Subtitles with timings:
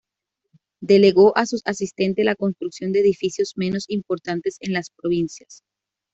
[0.81, 5.61] Delegó a sus asistentes la construcción de edificios menos importantes en las provincias.